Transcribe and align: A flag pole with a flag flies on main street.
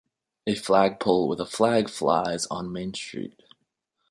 A 0.47 0.55
flag 0.55 0.99
pole 0.99 1.27
with 1.27 1.39
a 1.39 1.45
flag 1.45 1.87
flies 1.87 2.47
on 2.47 2.71
main 2.71 2.91
street. 2.95 3.39